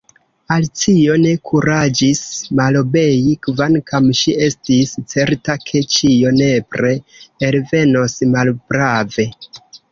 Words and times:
Alicio 0.53 1.17
ne 1.25 1.33
kuraĝis 1.49 2.21
malobei, 2.61 3.35
kvankam 3.49 4.09
ŝi 4.21 4.35
estis 4.47 4.95
certa 5.15 5.59
ke 5.69 5.85
ĉio 5.99 6.35
nepre 6.41 6.93
elvenos 7.53 8.21
malprave. 8.37 9.31